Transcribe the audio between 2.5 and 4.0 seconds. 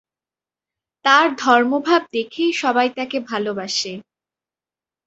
সবাই তাকে ভালবাসে।